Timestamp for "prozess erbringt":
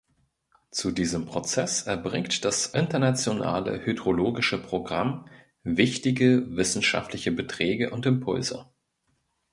1.27-2.43